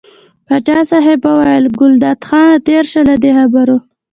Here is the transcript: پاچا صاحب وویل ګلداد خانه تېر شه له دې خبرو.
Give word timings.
پاچا 0.47 0.77
صاحب 0.91 1.19
وویل 1.27 1.65
ګلداد 1.79 2.19
خانه 2.27 2.57
تېر 2.67 2.83
شه 2.91 3.01
له 3.07 3.15
دې 3.23 3.31
خبرو. 3.37 3.77